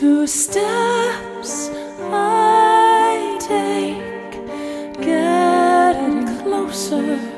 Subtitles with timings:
[0.00, 1.68] Two steps
[2.10, 4.32] I take,
[4.96, 7.29] getting closer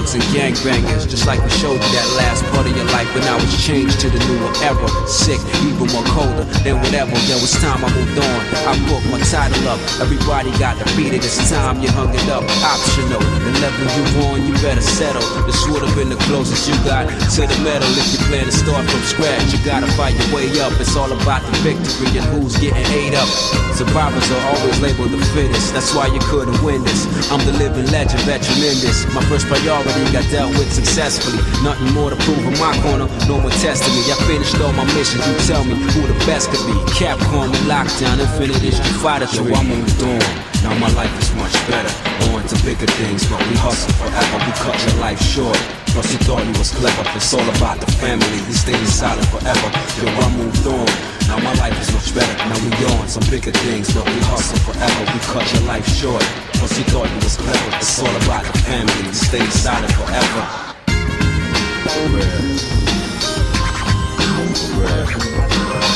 [0.00, 1.08] thugs, and gangbangers.
[1.08, 4.00] Just like we showed you that last part of your life, but now it's changed
[4.00, 4.88] to the newer era.
[5.06, 7.12] Sick, even more colder than whatever.
[7.28, 8.38] There was time I moved on.
[8.64, 9.80] I booked my title up.
[10.00, 10.88] Everybody got it.
[11.20, 12.44] It's time you hung it up.
[12.64, 13.20] Optional.
[13.20, 15.22] The level you on, you better settle.
[15.44, 17.88] This would have been the closest you got to the medal.
[17.96, 20.72] If you plan to start from scratch, you gotta fight your way up.
[20.80, 23.28] It's all about the victory and who's getting ate up.
[23.76, 25.72] Survivors are always labeled the fittest.
[25.72, 27.06] That's why you couldn't win this.
[27.32, 29.06] I'm the living legend, veteran in this.
[29.14, 31.42] My first priority got dealt with successfully.
[31.60, 33.06] Nothing more to prove in my corner.
[33.28, 34.02] No one testing me.
[34.08, 35.20] I finished all my missions.
[35.26, 36.76] You tell me who the best could be.
[36.96, 39.50] Capcom and Lockdown, Infinite is Street Fighter 3.
[39.50, 40.22] Yo, I moved on.
[40.64, 41.92] Now my life is much better.
[42.32, 44.36] On to bigger things, but we hustle forever.
[44.44, 45.56] We cut your life short.
[45.92, 47.04] Plus you thought you was clever.
[47.16, 48.40] It's all about the family.
[48.46, 49.68] We stay silent forever.
[49.98, 51.19] Yo, I moved on.
[51.30, 52.34] Now my life is much better.
[52.50, 55.00] Now we on some bigger things, but we hustle forever.
[55.14, 56.22] We cut your life short.
[56.58, 57.76] Plus you thought you was clever.
[57.76, 58.92] It's all about the family.
[59.06, 60.42] We stay silent forever.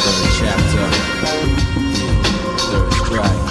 [0.07, 0.87] Third chapter.
[2.71, 3.43] Third strike.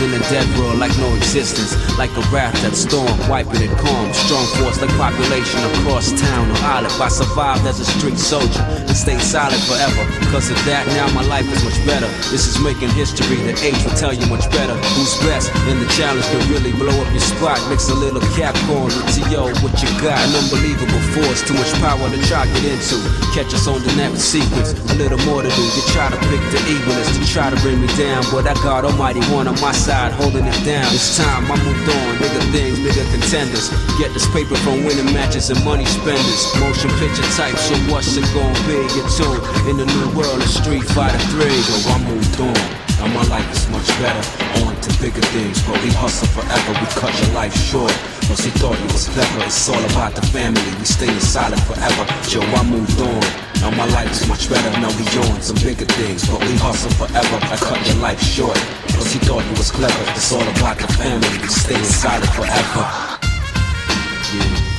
[0.00, 1.74] In a dead world like no existence.
[1.98, 4.12] Like a raft that storm, wiping it calm.
[4.14, 6.94] Strong force like population across town or island.
[6.98, 10.02] I survived as a street soldier and stayed silent forever.
[10.30, 12.06] Cause of that, now my life is much better.
[12.30, 13.40] This is making history.
[13.42, 14.76] The age will tell you much better.
[14.94, 15.50] Who's best?
[15.66, 17.58] And the challenge can really blow up your spot.
[17.72, 19.50] Mix a little Capcom with T.O.
[19.64, 20.20] What you got?
[20.20, 21.42] An unbelievable force.
[21.42, 23.00] Too much power to try to get into.
[23.34, 24.76] Catch us on the next sequence.
[24.92, 25.64] A little more to do.
[25.64, 28.22] You try to pick the evilness to try to bring me down.
[28.30, 30.84] But I got Almighty One on my side, holding it down.
[30.92, 32.18] It's time I moved on.
[32.20, 33.72] Bigger things, bigger contenders.
[33.96, 36.44] Get this paper from winning matches and money spenders.
[36.60, 38.76] Motion picture type, so what's it gonna be?
[38.92, 41.48] Your tune in the new world of Street Fighter 3.
[41.64, 42.60] So I moved on.
[43.00, 44.20] Now my life is much better.
[44.66, 46.70] On to bigger things, but we hustle forever.
[46.76, 47.92] We cut your life short.
[48.28, 49.44] Cause he thought you was clever.
[49.46, 50.60] It's all about the family.
[50.78, 52.04] We stay silent forever.
[52.28, 53.47] Yo, I moved on.
[53.60, 54.70] Now my life is much better.
[54.80, 57.38] Now we on some bigger things, but we hustle forever.
[57.42, 58.56] I cut your life short.
[58.94, 60.04] Cause he thought you was clever.
[60.12, 61.38] It's all about the family.
[61.42, 63.18] We stay silent forever.
[64.34, 64.77] Yeah.